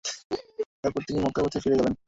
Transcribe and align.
তারপর 0.81 1.01
তিনি 1.07 1.19
মক্কার 1.19 1.43
পথে 1.45 1.59
ফিরে 1.63 1.79
গেলেন। 1.79 1.93